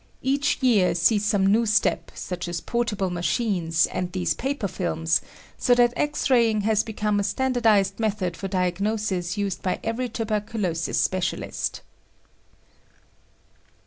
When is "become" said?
6.81-7.19